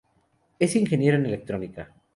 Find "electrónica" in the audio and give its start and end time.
1.27-1.93